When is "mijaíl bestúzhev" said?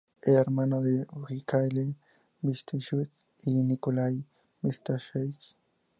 1.15-3.07